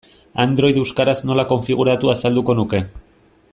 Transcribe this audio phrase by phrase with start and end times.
[0.43, 2.83] Android euskaraz nola konfiguratu azalduko nuke.